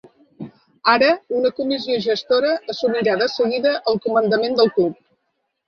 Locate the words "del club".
4.61-5.01